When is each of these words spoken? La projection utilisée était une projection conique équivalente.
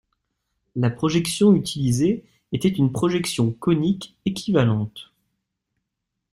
La 0.75 0.89
projection 0.89 1.53
utilisée 1.53 2.25
était 2.51 2.69
une 2.69 2.91
projection 2.91 3.51
conique 3.51 4.17
équivalente. 4.25 5.13